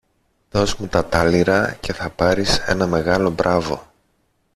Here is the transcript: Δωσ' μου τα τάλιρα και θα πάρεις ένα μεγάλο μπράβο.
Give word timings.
Δωσ' 0.51 0.75
μου 0.75 0.87
τα 0.87 1.05
τάλιρα 1.05 1.77
και 1.79 1.93
θα 1.93 2.09
πάρεις 2.09 2.57
ένα 2.59 2.87
μεγάλο 2.87 3.29
μπράβο. 3.31 3.91